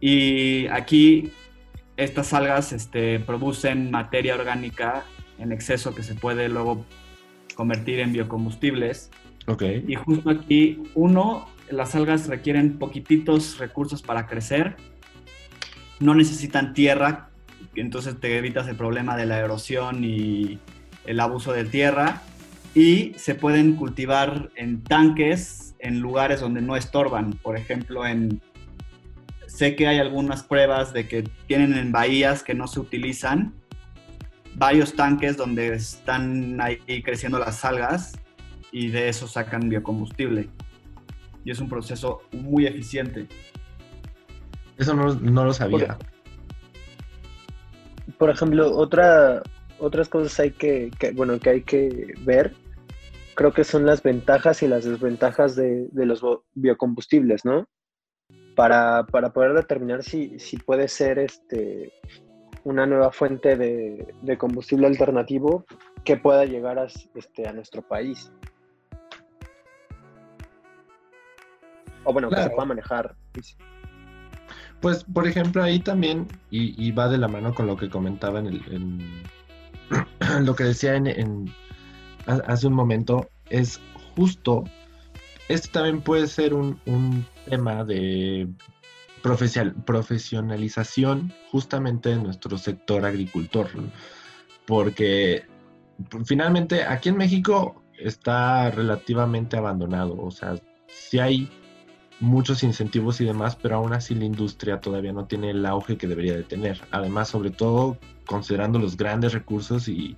Y 0.00 0.66
aquí 0.68 1.32
estas 1.96 2.32
algas 2.32 2.72
este, 2.72 3.20
producen 3.20 3.90
materia 3.90 4.34
orgánica 4.34 5.04
en 5.38 5.52
exceso 5.52 5.94
que 5.94 6.02
se 6.02 6.14
puede 6.14 6.48
luego 6.48 6.84
convertir 7.54 8.00
en 8.00 8.12
biocombustibles. 8.12 9.10
Okay. 9.46 9.84
Y 9.86 9.94
justo 9.94 10.30
aquí, 10.30 10.82
uno, 10.94 11.46
las 11.70 11.94
algas 11.94 12.28
requieren 12.28 12.78
poquititos 12.78 13.58
recursos 13.58 14.02
para 14.02 14.26
crecer, 14.26 14.76
no 15.98 16.14
necesitan 16.14 16.72
tierra, 16.72 17.30
entonces 17.74 18.18
te 18.18 18.36
evitas 18.36 18.68
el 18.68 18.76
problema 18.76 19.16
de 19.16 19.26
la 19.26 19.38
erosión 19.38 20.04
y 20.04 20.58
el 21.06 21.20
abuso 21.20 21.52
de 21.52 21.64
tierra, 21.64 22.22
y 22.74 23.12
se 23.16 23.34
pueden 23.34 23.74
cultivar 23.74 24.50
en 24.54 24.82
tanques, 24.82 25.74
en 25.80 26.00
lugares 26.00 26.40
donde 26.40 26.62
no 26.62 26.76
estorban, 26.76 27.32
por 27.32 27.56
ejemplo, 27.56 28.06
en 28.06 28.40
Sé 29.50 29.74
que 29.74 29.88
hay 29.88 29.98
algunas 29.98 30.44
pruebas 30.44 30.92
de 30.92 31.08
que 31.08 31.24
tienen 31.46 31.74
en 31.74 31.90
bahías 31.90 32.44
que 32.44 32.54
no 32.54 32.68
se 32.68 32.78
utilizan 32.78 33.52
varios 34.54 34.94
tanques 34.94 35.36
donde 35.36 35.74
están 35.74 36.60
ahí 36.60 37.02
creciendo 37.02 37.38
las 37.38 37.64
algas 37.64 38.16
y 38.70 38.90
de 38.90 39.08
eso 39.08 39.26
sacan 39.26 39.68
biocombustible. 39.68 40.48
Y 41.44 41.50
es 41.50 41.58
un 41.58 41.68
proceso 41.68 42.22
muy 42.30 42.66
eficiente. 42.66 43.26
Eso 44.78 44.94
no, 44.94 45.44
lo 45.44 45.52
sabía. 45.52 45.98
Por, 48.18 48.30
ejemplo, 48.30 48.74
otra, 48.76 49.42
otras 49.78 50.08
cosas 50.08 50.38
hay 50.40 50.52
que, 50.52 50.90
bueno, 51.14 51.40
que 51.40 51.50
hay 51.50 51.62
que 51.62 52.14
ver, 52.20 52.54
creo 53.34 53.52
que 53.52 53.64
son 53.64 53.84
las 53.84 54.02
ventajas 54.02 54.62
y 54.62 54.68
las 54.68 54.84
desventajas 54.84 55.56
de, 55.56 55.88
de 55.90 56.06
los 56.06 56.22
biocombustibles, 56.54 57.44
¿no? 57.44 57.68
Para, 58.60 59.32
poder 59.32 59.54
determinar 59.54 60.02
si, 60.02 60.36
puede 60.66 60.86
ser 60.88 61.18
este, 61.18 61.94
una 62.62 62.84
nueva 62.84 63.10
fuente 63.10 63.56
de, 63.56 64.36
combustible 64.36 64.86
alternativo 64.86 65.64
que 66.04 66.18
pueda 66.18 66.44
llegar 66.44 66.78
a, 66.78 66.86
este, 67.14 67.48
a 67.48 67.54
nuestro 67.54 67.80
país. 67.80 68.30
O 72.04 72.12
bueno, 72.12 72.28
que 72.28 72.42
se 72.42 72.50
pueda 72.50 72.66
manejar. 72.66 73.16
Pues, 74.80 75.04
por 75.04 75.26
ejemplo, 75.26 75.62
ahí 75.62 75.78
también, 75.78 76.28
y, 76.50 76.92
va 76.92 77.08
de 77.08 77.16
la 77.16 77.28
mano 77.28 77.54
con 77.54 77.66
lo 77.66 77.78
que 77.78 77.88
comentaba 77.88 78.40
en, 78.40 78.46
el, 78.46 79.22
lo 80.44 80.54
que 80.54 80.64
decía 80.64 80.96
en, 80.96 81.50
hace 82.26 82.66
un 82.66 82.74
momento, 82.74 83.26
es 83.48 83.80
justo 84.16 84.64
este 85.50 85.68
también 85.68 86.00
puede 86.00 86.28
ser 86.28 86.54
un, 86.54 86.78
tema 87.50 87.84
de 87.84 88.48
profesionalización 89.22 91.32
justamente 91.50 92.10
de 92.10 92.16
nuestro 92.16 92.56
sector 92.56 93.04
agricultor, 93.04 93.68
porque 94.66 95.44
finalmente 96.24 96.84
aquí 96.84 97.10
en 97.10 97.18
México 97.18 97.82
está 97.98 98.70
relativamente 98.70 99.58
abandonado, 99.58 100.16
o 100.18 100.30
sea, 100.30 100.54
sí 100.88 101.18
hay 101.18 101.50
muchos 102.20 102.62
incentivos 102.62 103.20
y 103.20 103.24
demás, 103.24 103.56
pero 103.56 103.76
aún 103.76 103.92
así 103.92 104.14
la 104.14 104.24
industria 104.24 104.80
todavía 104.80 105.12
no 105.12 105.26
tiene 105.26 105.50
el 105.50 105.64
auge 105.66 105.96
que 105.96 106.06
debería 106.06 106.36
de 106.36 106.44
tener. 106.44 106.80
Además, 106.90 107.28
sobre 107.28 107.50
todo 107.50 107.98
considerando 108.26 108.78
los 108.78 108.96
grandes 108.96 109.32
recursos 109.32 109.88
y 109.88 110.16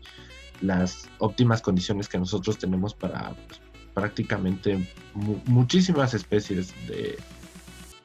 las 0.61 1.09
óptimas 1.19 1.63
condiciones 1.63 2.09
que 2.09 2.19
nosotros 2.19 2.59
tenemos 2.59 2.95
para 2.95 3.35
pues, 3.47 3.61
prácticamente 3.95 4.89
muchísimas 5.15 6.15
especies 6.15 6.75
de, 6.87 7.19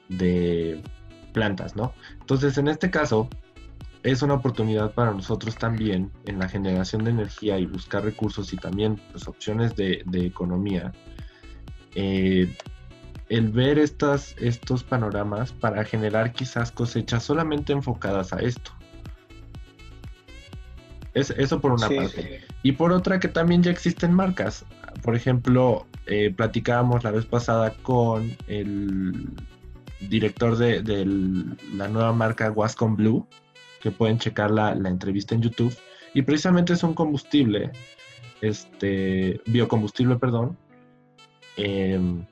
de 0.09 0.81
plantas, 1.33 1.75
¿no? 1.75 1.93
Entonces, 2.19 2.57
en 2.57 2.67
este 2.67 2.89
caso, 2.89 3.29
es 4.03 4.21
una 4.21 4.35
oportunidad 4.35 4.93
para 4.93 5.11
nosotros 5.11 5.55
también 5.55 6.11
en 6.25 6.39
la 6.39 6.47
generación 6.47 7.03
de 7.03 7.11
energía 7.11 7.59
y 7.59 7.65
buscar 7.65 8.03
recursos 8.03 8.53
y 8.53 8.57
también 8.57 8.99
pues, 9.11 9.27
opciones 9.27 9.75
de, 9.75 10.03
economía. 10.13 10.91
Eh, 11.95 12.51
el 13.29 13.49
ver 13.49 13.79
estas, 13.79 14.35
estos 14.39 14.83
panoramas 14.83 15.51
para 15.51 15.83
generar 15.83 16.31
quizás 16.31 16.71
cosechas 16.71 17.23
solamente 17.23 17.73
enfocadas 17.73 18.31
a 18.31 18.37
esto. 18.37 18.71
Es, 21.13 21.31
eso 21.31 21.59
por 21.59 21.71
una 21.71 21.89
parte. 21.89 22.45
Y 22.63 22.73
por 22.73 22.91
otra 22.91 23.19
que 23.19 23.27
también 23.27 23.63
ya 23.63 23.71
existen 23.71 24.13
marcas 24.13 24.63
por 25.01 25.15
ejemplo, 25.15 25.87
eh, 26.05 26.33
platicábamos 26.35 27.03
la 27.03 27.11
vez 27.11 27.25
pasada 27.25 27.73
con 27.81 28.35
el 28.47 29.29
director 29.99 30.57
de, 30.57 31.05
la 31.73 31.87
nueva 31.87 32.13
marca 32.13 32.51
Wascom 32.51 32.95
Blue, 32.95 33.27
que 33.81 33.91
pueden 33.91 34.19
checar 34.19 34.51
la, 34.51 34.71
entrevista 34.71 35.35
en 35.35 35.41
YouTube, 35.41 35.75
y 36.13 36.21
precisamente 36.21 36.73
es 36.73 36.83
un 36.83 36.93
combustible, 36.93 37.71
este, 38.41 39.41
biocombustible, 39.45 40.17
perdón, 40.17 40.57
em, 41.57 42.25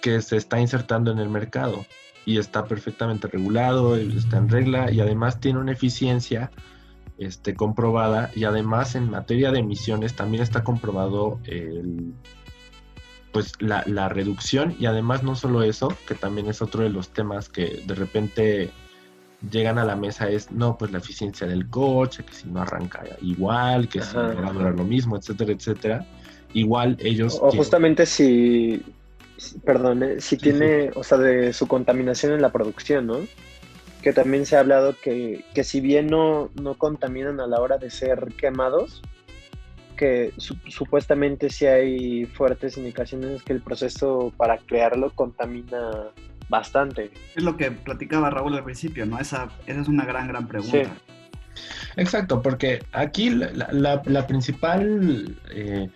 que 0.00 0.20
se 0.20 0.36
está 0.36 0.60
insertando 0.60 1.12
en 1.12 1.18
el 1.18 1.28
mercado 1.28 1.86
y 2.26 2.38
está 2.38 2.64
perfectamente 2.64 3.28
regulado, 3.28 3.96
está 3.96 4.38
en 4.38 4.48
regla 4.48 4.90
y 4.90 5.00
además 5.00 5.40
tiene 5.40 5.60
una 5.60 5.72
eficiencia 5.72 6.50
este, 7.18 7.54
comprobada 7.54 8.30
y 8.34 8.44
además 8.44 8.94
en 8.94 9.10
materia 9.10 9.50
de 9.52 9.60
emisiones 9.60 10.14
también 10.14 10.42
está 10.42 10.64
comprobado 10.64 11.38
pues 13.32 13.54
la, 13.60 14.08
reducción 14.08 14.76
y 14.78 14.86
además 14.86 15.22
no 15.22 15.34
solo 15.34 15.62
eso, 15.62 15.96
que 16.06 16.14
también 16.14 16.48
es 16.48 16.60
otro 16.60 16.82
de 16.82 16.90
los 16.90 17.08
temas 17.08 17.48
que 17.48 17.82
de 17.86 17.94
repente 17.94 18.70
llegan 19.50 19.78
a 19.78 19.84
la 19.84 19.96
mesa 19.96 20.28
es, 20.28 20.52
no, 20.52 20.76
pues 20.76 20.92
la 20.92 20.98
eficiencia 20.98 21.46
del 21.46 21.68
coche, 21.68 22.24
que 22.24 22.32
si 22.32 22.48
no 22.48 22.60
arranca 22.60 23.04
igual, 23.22 23.88
que 23.88 24.02
si 24.02 24.16
no 24.16 24.42
va 24.42 24.48
a 24.48 24.52
durar 24.52 24.74
lo 24.74 24.84
mismo, 24.84 25.16
etcétera, 25.16 25.52
etcétera. 25.52 26.06
Igual 26.52 26.96
ellos... 27.00 27.38
O 27.42 27.50
justamente 27.50 28.06
si, 28.06 28.82
perdón, 29.64 30.04
si 30.18 30.36
tiene, 30.36 30.90
o 30.94 31.02
sea, 31.02 31.18
de 31.18 31.52
su 31.52 31.66
contaminación 31.66 32.32
en 32.32 32.42
la 32.42 32.52
producción, 32.52 33.06
¿no? 33.06 33.18
Que 34.02 34.12
también 34.12 34.44
se 34.44 34.56
ha 34.56 34.60
hablado 34.60 34.96
que, 35.00 35.44
si 35.62 35.80
bien 35.80 36.08
no, 36.08 36.50
no, 36.60 36.74
contaminan 36.74 37.40
a 37.40 37.46
la 37.46 37.60
hora 37.60 37.78
de 37.78 37.88
ser 37.88 38.32
quemados, 38.36 39.00
que 39.96 40.32
supuestamente 40.66 41.48
sí 41.50 41.66
hay 41.66 42.26
fuertes 42.26 42.76
indicaciones 42.76 43.42
que 43.42 43.52
el 43.52 43.62
proceso 43.62 44.32
para 44.36 44.58
crearlo 44.58 45.10
contamina 45.10 46.08
bastante. 46.48 47.12
Es 47.36 47.44
lo 47.44 47.56
que 47.56 47.70
platicaba 47.70 48.28
Raúl 48.28 48.54
al 48.54 48.64
principio, 48.64 49.06
¿no? 49.06 49.18
Esa, 49.20 49.48
esa 49.66 49.80
es 49.80 49.88
una 49.88 50.04
gran, 50.04 50.26
gran 50.26 50.48
pregunta. 50.48 50.90
Exacto, 51.96 52.42
porque 52.42 52.84
aquí 52.92 53.30
la, 53.30 54.26
principal, 54.26 55.36
eh, 55.50 55.88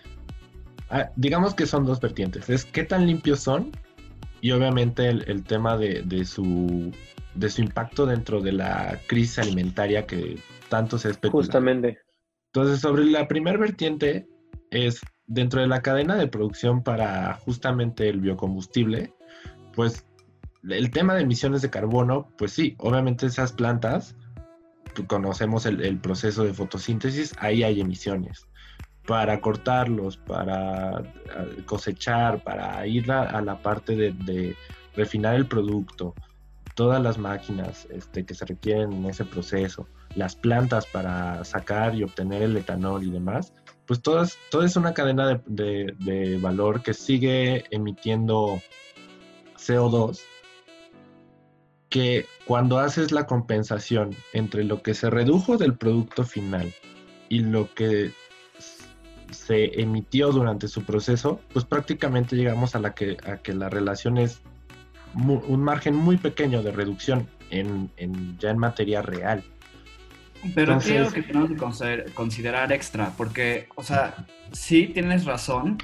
ah, 0.91 1.11
digamos 1.17 1.55
que 1.55 1.67
son 1.67 1.85
dos 1.85 2.01
vertientes, 2.01 2.49
es 2.51 2.65
qué 2.65 2.85
tan 2.85 3.07
limpios 3.07 3.41
son 3.41 3.73
y 4.41 4.53
obviamente 4.53 5.09
el, 5.09 5.43
tema 5.45 5.77
de, 5.77 6.03
de, 6.03 6.25
su 6.25 6.93
de 7.37 7.51
su 7.51 7.63
impacto 7.63 8.07
dentro 8.07 8.41
de 8.41 8.53
la 8.53 8.99
crisis 9.07 9.39
alimentaria 9.39 10.07
que 10.07 10.39
tanto 10.69 10.99
se 10.99 11.11
especula. 11.11 11.45
Justamente. 11.45 11.99
Entonces, 12.53 12.81
sobre 12.81 13.05
la 13.05 13.29
primer 13.29 13.59
vertiente 13.59 14.27
es 14.71 15.01
dentro 15.27 15.61
de 15.61 15.67
la 15.67 15.83
cadena 15.83 16.17
de 16.17 16.29
producción 16.29 16.83
para 16.83 17.35
justamente 17.35 18.09
el 18.09 18.21
biocombustible, 18.21 19.13
pues 19.75 20.07
el 20.69 20.91
tema 20.91 21.15
de 21.15 21.23
emisiones 21.23 21.63
de 21.63 21.71
carbono, 21.71 22.29
pues 22.39 22.53
sí, 22.53 22.75
obviamente 22.79 23.27
esas 23.27 23.53
plantas, 23.53 24.17
conocemos 25.07 25.67
el, 25.67 25.99
proceso 25.99 26.45
de 26.45 26.55
fotosíntesis, 26.55 27.35
ahí 27.39 27.63
hay 27.63 27.81
emisiones. 27.81 28.47
Para 29.07 29.41
cortarlos, 29.41 30.17
para 30.17 31.03
cosechar, 31.65 32.43
para 32.43 32.85
ir 32.87 33.11
a, 33.13 33.41
la 33.41 33.61
parte 33.63 33.95
de, 33.95 34.57
refinar 34.97 35.35
el 35.37 35.47
producto, 35.47 36.15
todas 36.77 37.03
las 37.03 37.19
máquinas 37.19 37.89
este, 37.91 38.25
que 38.25 38.35
se 38.35 38.45
requieren 38.45 38.93
en 38.93 39.07
ese 39.07 39.25
proceso, 39.25 39.89
las 40.15 40.37
plantas 40.37 40.87
para 40.87 41.43
sacar 41.45 41.95
y 41.95 42.05
obtener 42.05 42.43
el 42.43 42.57
etanol 42.57 43.03
y 43.03 43.11
demás, 43.11 43.53
pues 43.87 44.03
todas, 44.03 44.39
toda 44.51 44.67
es 44.67 44.77
una 44.77 44.95
cadena 44.95 45.41
de, 45.47 45.95
de 45.99 46.39
valor 46.39 46.83
que 46.83 46.95
sigue 46.95 47.65
emitiendo 47.71 48.61
CO2 49.57 50.21
que 51.89 52.27
cuando 52.47 52.79
haces 52.79 53.11
la 53.11 53.27
compensación 53.27 54.15
entre 54.35 54.63
lo 54.63 54.83
que 54.83 54.93
se 54.93 55.09
redujo 55.09 55.57
del 55.57 55.77
producto 55.79 56.25
final 56.25 56.75
y 57.29 57.39
lo 57.39 57.73
que 57.73 58.13
se 59.31 59.81
emitió 59.81 60.31
durante 60.31 60.69
su 60.69 60.85
proceso, 60.85 61.41
pues 61.53 61.65
prácticamente 61.65 62.37
llegamos 62.37 62.75
a 62.75 62.81
la 62.81 62.95
que, 62.95 63.17
a 63.25 63.39
que 63.39 63.55
la 63.55 63.71
relación 63.71 64.19
es 64.19 64.43
un 65.17 65.63
margen 65.63 65.95
muy 65.95 66.17
pequeño 66.17 66.63
de 66.63 66.73
reducción 66.73 67.27
en, 67.51 67.91
ya 68.39 68.51
en 68.51 68.59
materia 68.59 69.03
real. 69.03 69.43
Pero 70.55 70.79
creo 70.79 71.11
que 71.11 71.23
tenemos 71.23 71.51
que 71.51 72.05
considerar 72.15 72.73
extra, 72.73 73.13
porque, 73.17 73.69
o 73.75 73.83
sea, 73.83 74.27
sí 74.53 74.87
tienes 74.87 75.25
razón, 75.25 75.79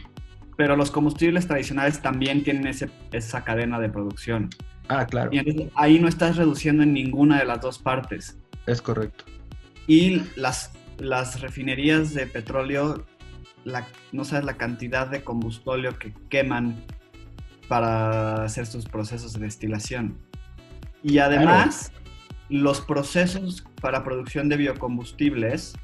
pero 0.56 0.76
los 0.76 0.90
combustibles 0.90 1.46
tradicionales 1.46 2.00
también 2.00 2.44
tienen 2.44 2.66
ese, 2.66 2.90
esa 3.12 3.42
cadena 3.44 3.80
de 3.80 3.88
producción. 3.88 4.50
Ah, 4.88 5.06
claro. 5.06 5.30
Y 5.32 5.70
ahí 5.74 5.98
no 5.98 6.08
estás 6.08 6.36
reduciendo 6.36 6.82
en 6.82 6.92
ninguna 6.92 7.38
de 7.38 7.46
las 7.46 7.60
dos 7.60 7.78
partes. 7.78 8.38
Es 8.66 8.82
correcto. 8.82 9.24
Y 9.86 10.22
las, 10.36 10.72
las 10.98 11.40
refinerías 11.40 12.14
de 12.14 12.26
petróleo, 12.26 13.06
la, 13.64 13.86
no 14.12 14.24
sabes 14.24 14.44
la 14.44 14.54
cantidad 14.54 15.08
de 15.08 15.24
combustóleo 15.24 15.98
que 15.98 16.12
queman 16.28 16.84
para 17.68 18.44
hacer 18.44 18.66
sus 18.66 18.86
procesos 18.86 19.32
de 19.34 19.40
destilación. 19.40 20.18
Y 21.02 21.18
además, 21.18 21.92
los 22.48 22.80
procesos 22.80 23.64
para 23.80 24.04
producción 24.04 24.48
de 24.48 24.56
biocombustibles 24.56 25.74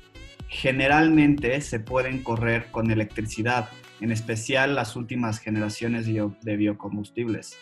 generalmente 0.49 1.61
se 1.61 1.80
pueden 1.80 2.23
correr 2.23 2.70
con 2.70 2.90
electricidad, 2.90 3.68
en 4.00 4.12
especial 4.12 4.75
las 4.75 4.97
últimas 4.97 5.38
generaciones 5.38 6.06
de 6.06 6.56
biocombustibles. 6.56 7.58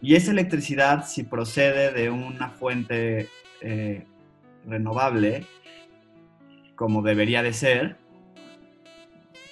Y 0.00 0.16
esa 0.16 0.32
electricidad, 0.32 1.06
si 1.06 1.22
procede 1.22 1.92
de 1.92 2.10
una 2.10 2.50
fuente 2.50 3.28
eh, 3.60 4.04
renovable, 4.66 5.46
como 6.74 7.02
debería 7.02 7.42
de 7.42 7.52
ser, 7.52 7.96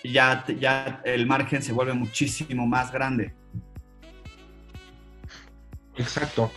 ya, 0.02 0.44
ya 0.58 1.00
el 1.04 1.26
margen 1.26 1.62
se 1.62 1.72
vuelve 1.72 1.92
muchísimo 1.92 2.66
más 2.66 2.90
grande. 2.90 3.34
Exacto. 5.96 6.50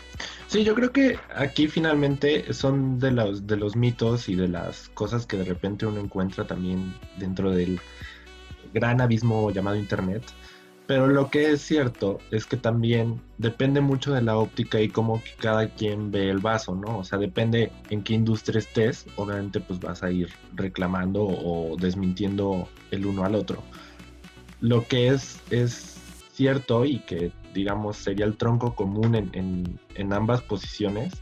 Sí, 0.48 0.64
yo 0.64 0.76
creo 0.76 0.92
que 0.92 1.18
aquí 1.36 1.68
finalmente 1.68 2.54
son 2.54 3.00
de 3.00 3.12
los, 3.12 3.48
de 3.48 3.58
los 3.58 3.76
mitos 3.76 4.30
y 4.30 4.36
de 4.36 4.48
las 4.48 4.90
cosas 4.90 5.26
que 5.26 5.38
de 5.38 5.46
repente 5.46 5.86
uno 5.86 6.00
encuentra 6.00 6.46
también 6.46 6.94
dentro 7.18 7.52
del 7.52 7.80
gran 8.74 9.02
abismo 9.02 9.52
llamado 9.52 9.78
Internet, 9.78 10.24
pero 10.86 11.08
lo 11.08 11.30
que 11.30 11.52
es 11.52 11.62
cierto 11.62 12.20
es 12.32 12.46
que 12.46 12.58
también 12.58 13.22
depende 13.38 13.82
mucho 13.82 14.14
de 14.14 14.22
la 14.22 14.38
óptica 14.38 14.82
y 14.82 14.90
cómo 14.90 15.22
cada 15.40 15.70
quien 15.70 16.12
ve 16.12 16.30
el 16.30 16.40
vaso, 16.40 16.76
¿no? 16.76 17.00
O 17.00 17.04
sea, 17.04 17.18
depende 17.18 17.72
en 17.90 18.04
qué 18.04 18.14
industria 18.14 18.60
estés, 18.60 19.06
obviamente 19.16 19.60
pues 19.60 19.80
vas 19.80 20.04
a 20.04 20.12
ir 20.12 20.30
reclamando 20.54 21.24
o 21.24 21.78
desmintiendo 21.78 22.68
el 22.92 23.06
uno 23.06 23.24
al 23.24 23.36
otro. 23.36 23.64
Lo 24.60 24.86
que 24.88 25.08
es, 25.08 25.40
es 25.50 25.98
cierto 26.34 26.86
y 26.86 27.00
que 27.00 27.32
digamos 27.54 27.98
sería 27.98 28.26
el 28.26 28.38
tronco 28.38 28.76
común 28.76 29.16
en, 29.16 29.80
en 29.96 30.14
ambas 30.14 30.42
posiciones 30.42 31.14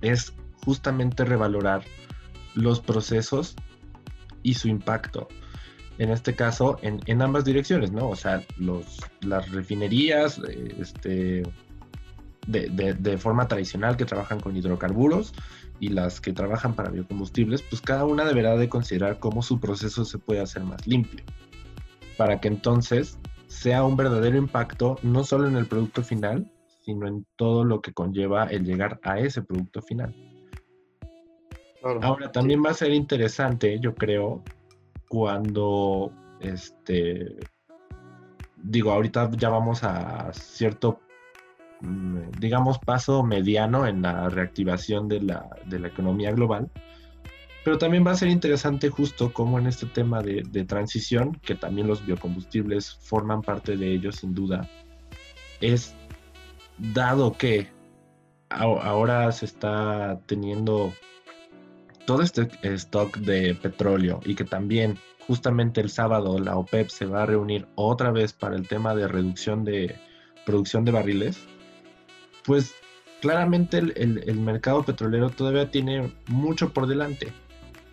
es 0.00 0.34
justamente 0.64 1.24
revalorar 1.24 1.82
los 2.54 2.80
procesos 2.80 3.56
y 4.42 4.54
su 4.54 4.68
impacto 4.68 5.28
en 5.98 6.10
este 6.10 6.34
caso 6.34 6.78
en, 6.82 7.22
ambas 7.22 7.44
direcciones, 7.44 7.90
¿no? 7.90 8.08
O 8.08 8.16
sea, 8.16 8.42
los, 8.58 9.00
las 9.22 9.50
refinerías 9.50 10.38
eh, 10.46 10.76
este, 10.78 11.42
de, 12.46 13.18
forma 13.18 13.48
tradicional 13.48 13.96
que 13.96 14.04
trabajan 14.04 14.40
con 14.40 14.56
hidrocarburos 14.56 15.32
y 15.80 15.88
las 15.88 16.20
que 16.20 16.32
trabajan 16.32 16.74
para 16.74 16.90
biocombustibles, 16.90 17.62
pues 17.62 17.80
cada 17.80 18.04
una 18.04 18.24
deberá 18.24 18.56
de 18.56 18.68
considerar 18.68 19.18
cómo 19.18 19.42
su 19.42 19.58
proceso 19.58 20.04
se 20.04 20.18
puede 20.18 20.40
hacer 20.40 20.64
más 20.64 20.86
limpio, 20.86 21.24
para 22.16 22.40
que 22.40 22.48
entonces 22.48 23.18
sea 23.46 23.84
un 23.84 23.96
verdadero 23.96 24.36
impacto 24.36 24.98
no 25.02 25.24
solo 25.24 25.48
en 25.48 25.56
el 25.56 25.66
producto 25.66 26.02
final, 26.02 26.50
sino 26.86 27.08
en 27.08 27.26
todo 27.36 27.64
lo 27.64 27.80
que 27.80 27.92
conlleva 27.92 28.44
el 28.44 28.64
llegar 28.64 29.00
a 29.02 29.18
ese 29.18 29.42
producto 29.42 29.82
final. 29.82 30.14
Ahora, 31.82 32.32
también 32.32 32.64
va 32.64 32.70
a 32.70 32.74
ser 32.74 32.92
interesante, 32.92 33.78
yo 33.78 33.94
creo, 33.94 34.42
cuando, 35.08 36.12
este, 36.40 37.36
digo, 38.56 38.90
ahorita 38.90 39.30
ya 39.36 39.50
vamos 39.50 39.84
a 39.84 40.32
cierto, 40.32 41.00
mm, 41.80 42.30
digamos, 42.40 42.78
paso 42.80 43.22
mediano 43.22 43.86
en 43.86 44.02
la 44.02 44.28
reactivación 44.28 45.08
de 45.08 45.20
la, 45.20 45.48
de 45.66 45.78
la 45.78 45.88
economía 45.88 46.32
global. 46.32 46.70
Pero 47.66 47.78
también 47.78 48.06
va 48.06 48.12
a 48.12 48.16
ser 48.16 48.28
interesante 48.28 48.90
justo 48.90 49.32
como 49.32 49.58
en 49.58 49.66
este 49.66 49.86
tema 49.86 50.22
de, 50.22 50.44
de, 50.52 50.64
transición, 50.64 51.34
que 51.42 51.56
también 51.56 51.88
los 51.88 52.06
biocombustibles 52.06 52.94
forman 53.02 53.42
parte 53.42 53.76
de 53.76 53.92
ello 53.92 54.12
sin 54.12 54.36
duda, 54.36 54.70
es 55.60 55.92
dado 56.78 57.32
que 57.36 57.66
ahora 58.50 59.32
se 59.32 59.46
está 59.46 60.20
teniendo 60.26 60.94
todo 62.06 62.22
este 62.22 62.48
stock 62.74 63.16
de 63.16 63.56
petróleo 63.56 64.20
y 64.24 64.36
que 64.36 64.44
también 64.44 64.96
justamente 65.26 65.80
el 65.80 65.90
sábado 65.90 66.38
la 66.38 66.56
OPEP 66.56 66.88
se 66.88 67.06
va 67.06 67.24
a 67.24 67.26
reunir 67.26 67.66
otra 67.74 68.12
vez 68.12 68.32
para 68.32 68.54
el 68.54 68.68
tema 68.68 68.94
de 68.94 69.08
reducción 69.08 69.64
de 69.64 69.96
producción 70.44 70.84
de 70.84 70.92
barriles, 70.92 71.48
pues 72.44 72.76
claramente 73.20 73.78
el, 73.78 74.36
mercado 74.38 74.84
petrolero 74.84 75.30
todavía 75.30 75.68
tiene 75.68 76.12
mucho 76.28 76.72
por 76.72 76.86
delante. 76.86 77.32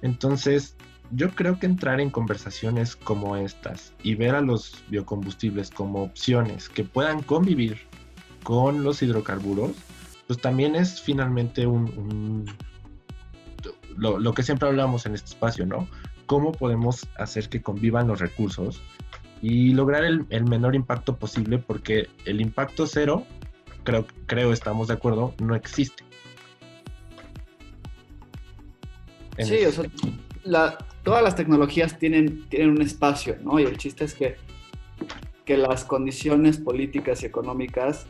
Entonces, 0.03 0.75
yo 1.11 1.31
creo 1.31 1.57
que 1.57 1.65
entrar 1.65 2.01
en 2.01 2.09
conversaciones 2.09 2.95
como 2.95 3.37
estas 3.37 3.93
y 4.03 4.15
ver 4.15 4.35
a 4.35 4.41
los 4.41 4.83
biocombustibles 4.89 5.71
como 5.71 6.03
opciones 6.03 6.67
que 6.67 6.83
puedan 6.83 7.23
convivir 7.23 7.79
con 8.43 8.83
los 8.83 9.01
hidrocarburos, 9.01 9.71
pues 10.27 10.39
también 10.39 10.75
es 10.75 11.01
finalmente 11.01 11.65
un, 11.65 12.45
lo, 13.95 14.33
que 14.33 14.43
siempre 14.43 14.67
hablamos 14.67 15.05
en 15.05 15.13
este 15.13 15.29
espacio, 15.29 15.65
¿no? 15.65 15.87
¿Cómo 16.25 16.51
podemos 16.51 17.07
hacer 17.17 17.47
que 17.47 17.61
convivan 17.61 18.09
los 18.09 18.19
recursos 18.19 18.81
y 19.41 19.71
lograr 19.71 20.03
el, 20.03 20.25
menor 20.45 20.75
impacto 20.75 21.15
posible? 21.15 21.59
Porque 21.59 22.09
el 22.25 22.41
impacto 22.41 22.87
cero, 22.87 23.25
creo, 23.85 24.05
creo 24.25 24.51
estamos 24.51 24.89
de 24.89 24.95
acuerdo, 24.95 25.33
no 25.39 25.55
existe. 25.55 26.03
Sí, 29.37 29.65
o 29.65 29.71
sea, 29.71 30.77
todas 31.03 31.23
las 31.23 31.35
tecnologías 31.35 31.97
tienen, 31.97 32.47
tienen 32.49 32.71
un 32.71 32.81
espacio, 32.81 33.37
¿no? 33.41 33.59
Y 33.59 33.63
el 33.63 33.77
chiste 33.77 34.05
es 34.05 34.13
que, 34.13 34.37
que 35.45 35.57
las 35.57 35.83
condiciones 35.83 36.57
políticas 36.57 37.23
y 37.23 37.25
económicas 37.25 38.05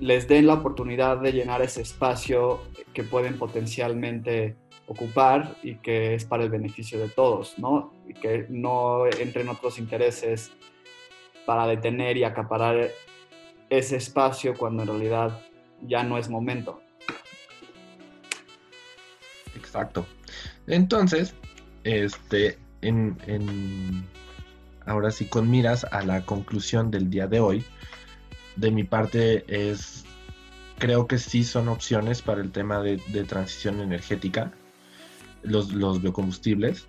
les 0.00 0.28
den 0.28 0.46
la 0.46 0.54
oportunidad 0.54 1.18
de 1.18 1.32
llenar 1.32 1.62
ese 1.62 1.82
espacio 1.82 2.62
que 2.92 3.02
pueden 3.02 3.38
potencialmente 3.38 4.56
ocupar 4.86 5.56
y 5.62 5.76
que 5.76 6.14
es 6.14 6.24
para 6.24 6.44
el 6.44 6.50
beneficio 6.50 6.98
de 6.98 7.08
todos, 7.08 7.58
¿no? 7.58 7.92
Y 8.06 8.14
que 8.14 8.46
no 8.48 9.06
entren 9.06 9.48
otros 9.48 9.78
intereses 9.78 10.52
para 11.44 11.66
detener 11.66 12.16
y 12.16 12.24
acaparar 12.24 12.90
ese 13.68 13.96
espacio 13.96 14.54
cuando 14.56 14.82
en 14.82 14.88
realidad 14.88 15.40
ya 15.82 16.02
no 16.02 16.18
es 16.18 16.28
momento. 16.28 16.80
Exacto. 19.56 20.06
Entonces, 20.66 21.34
este, 21.84 22.58
en, 22.82 23.16
en, 23.26 24.04
ahora 24.84 25.10
sí, 25.10 25.26
con 25.26 25.50
miras 25.50 25.84
a 25.84 26.02
la 26.02 26.24
conclusión 26.24 26.90
del 26.90 27.10
día 27.10 27.26
de 27.26 27.40
hoy, 27.40 27.64
de 28.56 28.70
mi 28.70 28.84
parte 28.84 29.44
es, 29.48 30.04
creo 30.78 31.06
que 31.06 31.18
sí 31.18 31.44
son 31.44 31.68
opciones 31.68 32.22
para 32.22 32.40
el 32.40 32.50
tema 32.50 32.80
de 32.80 33.24
transición 33.24 33.80
energética 33.80 34.52
los, 35.46 36.00
biocombustibles. 36.02 36.86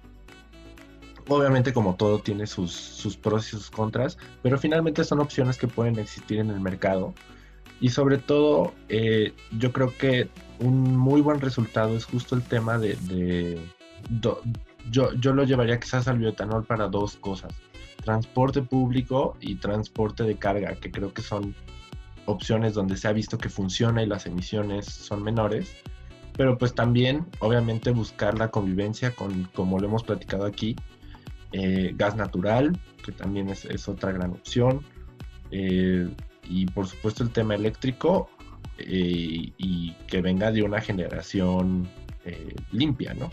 Obviamente 1.27 1.73
como 1.73 1.95
todo 1.95 2.19
tiene 2.19 2.47
sus, 2.47 2.71
sus 2.71 3.17
pros 3.17 3.47
y 3.47 3.51
sus 3.51 3.69
contras, 3.69 4.17
pero 4.41 4.57
finalmente 4.57 5.03
son 5.03 5.19
opciones 5.19 5.57
que 5.57 5.67
pueden 5.67 5.99
existir 5.99 6.39
en 6.39 6.49
el 6.49 6.59
mercado 6.59 7.13
Y 7.79 7.89
sobre 7.89 8.17
todo, 8.17 8.73
eh, 8.89 9.33
yo 9.57 9.71
creo 9.71 9.95
que 9.97 10.29
un 10.59 10.97
muy 10.97 11.21
buen 11.21 11.39
resultado 11.39 11.95
es 11.95 12.05
justo 12.05 12.35
el 12.35 12.41
tema 12.41 12.77
de... 12.77 13.59
yo, 14.19 14.41
yo 15.13 15.33
lo 15.33 15.43
llevaría 15.43 15.79
quizás 15.79 16.07
al 16.07 16.17
bioetanol 16.17 16.65
para 16.65 16.87
dos 16.87 17.17
cosas. 17.17 17.53
Transporte 18.03 18.61
público 18.61 19.37
y 19.39 19.55
transporte 19.55 20.23
de 20.23 20.37
carga, 20.37 20.75
que 20.75 20.91
creo 20.91 21.13
que 21.13 21.21
son 21.21 21.53
opciones 22.25 22.73
donde 22.73 22.97
se 22.97 23.07
ha 23.07 23.13
visto 23.13 23.37
que 23.37 23.49
funciona 23.49 24.03
y 24.03 24.05
las 24.05 24.25
emisiones 24.25 24.85
son 24.85 25.23
menores. 25.23 25.75
Pero 26.37 26.57
pues 26.57 26.75
también, 26.75 27.25
obviamente, 27.39 27.89
buscar 27.91 28.37
la 28.37 28.49
convivencia 28.49 29.11
con, 29.11 29.45
como 29.55 29.79
lo 29.79 29.87
hemos 29.87 30.03
platicado 30.03 30.45
aquí, 30.45 30.75
eh, 31.51 31.93
gas 31.95 32.15
natural, 32.15 32.79
que 33.03 33.11
también 33.11 33.49
es, 33.49 33.87
otra 33.87 34.11
gran 34.11 34.31
opción. 34.31 34.81
Eh, 35.49 36.07
y 36.49 36.65
por 36.65 36.87
supuesto 36.87 37.23
el 37.23 37.31
tema 37.31 37.55
eléctrico 37.55 38.29
eh, 38.77 39.51
y 39.57 39.93
que 40.07 40.21
venga 40.21 40.51
de 40.51 40.63
una 40.63 40.81
generación 40.81 41.87
eh, 42.25 42.55
limpia, 42.71 43.13
¿no? 43.13 43.31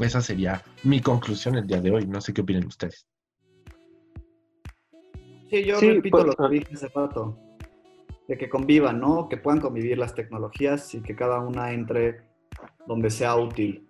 Esa 0.00 0.20
sería 0.20 0.62
mi 0.82 1.00
conclusión 1.00 1.56
el 1.56 1.66
día 1.66 1.80
de 1.80 1.90
hoy. 1.90 2.06
No 2.06 2.20
sé 2.20 2.34
qué 2.34 2.42
opinan 2.42 2.66
ustedes. 2.66 3.06
Sí, 5.48 5.64
yo 5.64 5.80
repito 5.80 6.18
pues, 6.18 6.26
lo 6.26 6.34
que 6.34 6.54
dije 6.54 6.74
hace 6.74 6.88
rato, 6.88 7.38
de 8.28 8.36
que 8.36 8.48
convivan, 8.48 9.00
¿no? 9.00 9.28
Que 9.28 9.36
puedan 9.36 9.60
convivir 9.60 9.96
las 9.96 10.14
tecnologías 10.14 10.94
y 10.94 11.00
que 11.00 11.14
cada 11.14 11.40
una 11.40 11.72
entre 11.72 12.22
donde 12.86 13.10
sea 13.10 13.36
útil. 13.36 13.88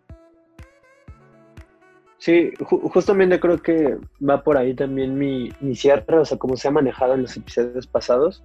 Sí, 2.27 2.51
justamente 2.59 3.39
creo 3.39 3.63
que 3.63 3.99
va 4.21 4.43
por 4.43 4.59
ahí 4.59 4.75
también 4.75 5.17
mi, 5.17 5.49
mi 5.61 5.77
cierre, 5.77 6.19
o 6.19 6.25
sea, 6.25 6.37
como 6.37 6.57
se 6.57 6.67
ha 6.67 6.73
manejado 6.73 7.15
en 7.15 7.23
los 7.23 7.37
episodios 7.37 7.87
pasados, 7.87 8.43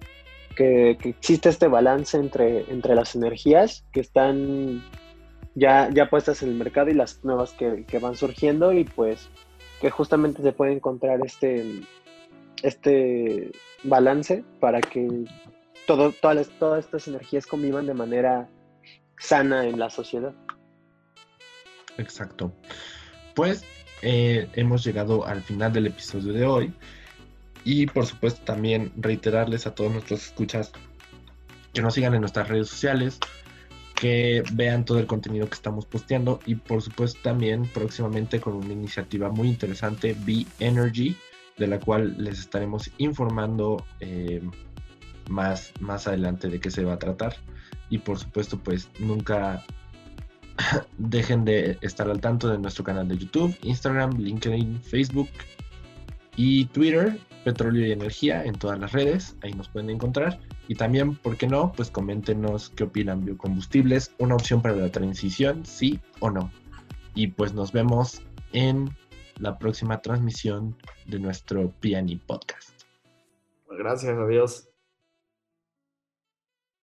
que, 0.54 0.90
existe 1.02 1.48
este 1.48 1.66
balance 1.66 2.16
entre, 2.16 2.60
entre 2.70 2.94
las 2.94 3.16
energías 3.16 3.84
que 3.92 3.98
están 3.98 4.84
ya, 5.56 5.90
ya 5.92 6.08
puestas 6.08 6.44
en 6.44 6.50
el 6.50 6.54
mercado 6.54 6.90
y 6.90 6.94
las 6.94 7.24
nuevas 7.24 7.54
que, 7.54 7.98
van 8.00 8.14
surgiendo 8.14 8.72
y 8.72 8.84
pues 8.84 9.28
que 9.80 9.90
justamente 9.90 10.42
se 10.42 10.52
puede 10.52 10.74
encontrar 10.74 11.18
este, 11.26 11.80
este 12.62 13.50
balance 13.82 14.44
para 14.60 14.80
que 14.80 15.24
todo, 15.88 16.12
todas, 16.12 16.48
todas 16.60 16.84
estas 16.84 17.08
energías 17.08 17.48
convivan 17.48 17.88
de 17.88 17.94
manera 17.94 18.48
sana 19.18 19.66
en 19.66 19.80
la 19.80 19.90
sociedad. 19.90 20.32
Exacto. 21.98 22.52
Pues 23.34 23.64
eh, 24.02 24.48
hemos 24.54 24.84
llegado 24.84 25.26
al 25.26 25.42
final 25.42 25.72
del 25.72 25.86
episodio 25.86 26.32
de 26.32 26.44
hoy. 26.44 26.74
Y 27.64 27.86
por 27.86 28.06
supuesto 28.06 28.42
también 28.44 28.92
reiterarles 28.96 29.66
a 29.66 29.74
todos 29.74 29.92
nuestros 29.92 30.26
escuchas 30.26 30.72
que 31.72 31.80
nos 31.80 31.94
sigan 31.94 32.14
en 32.14 32.20
nuestras 32.20 32.48
redes 32.48 32.68
sociales, 32.68 33.18
que 33.94 34.42
vean 34.52 34.84
todo 34.84 34.98
el 34.98 35.06
contenido 35.06 35.48
que 35.48 35.54
estamos 35.54 35.86
posteando 35.86 36.40
y 36.44 36.56
por 36.56 36.82
supuesto 36.82 37.20
también 37.22 37.66
próximamente 37.66 38.40
con 38.40 38.54
una 38.54 38.72
iniciativa 38.72 39.30
muy 39.30 39.48
interesante, 39.48 40.16
Be 40.26 40.44
Energy, 40.58 41.16
de 41.56 41.66
la 41.68 41.78
cual 41.78 42.16
les 42.18 42.40
estaremos 42.40 42.90
informando 42.98 43.84
eh, 44.00 44.42
más, 45.28 45.72
más 45.78 46.08
adelante 46.08 46.48
de 46.48 46.58
qué 46.58 46.70
se 46.70 46.84
va 46.84 46.94
a 46.94 46.98
tratar. 46.98 47.36
Y 47.90 47.98
por 47.98 48.18
supuesto 48.18 48.58
pues 48.58 48.88
nunca 48.98 49.64
dejen 50.98 51.44
de 51.44 51.78
estar 51.80 52.08
al 52.08 52.20
tanto 52.20 52.48
de 52.48 52.58
nuestro 52.58 52.84
canal 52.84 53.08
de 53.08 53.18
YouTube, 53.18 53.56
Instagram, 53.62 54.18
LinkedIn, 54.18 54.80
Facebook 54.82 55.28
y 56.36 56.66
Twitter, 56.66 57.18
Petróleo 57.44 57.86
y 57.86 57.92
Energía 57.92 58.44
en 58.44 58.54
todas 58.54 58.78
las 58.78 58.92
redes, 58.92 59.36
ahí 59.42 59.52
nos 59.52 59.68
pueden 59.68 59.90
encontrar. 59.90 60.38
Y 60.68 60.74
también, 60.74 61.16
¿por 61.16 61.36
qué 61.36 61.46
no? 61.46 61.72
Pues 61.72 61.90
coméntenos 61.90 62.70
qué 62.70 62.84
opinan 62.84 63.24
biocombustibles, 63.24 64.12
una 64.18 64.36
opción 64.36 64.62
para 64.62 64.76
la 64.76 64.90
transición, 64.90 65.66
sí 65.66 66.00
o 66.20 66.30
no. 66.30 66.50
Y 67.14 67.28
pues 67.28 67.52
nos 67.52 67.72
vemos 67.72 68.22
en 68.52 68.90
la 69.38 69.58
próxima 69.58 70.00
transmisión 70.00 70.76
de 71.06 71.18
nuestro 71.18 71.72
PNI 71.80 72.16
Podcast. 72.16 72.82
Gracias, 73.68 74.16
adiós. 74.16 74.71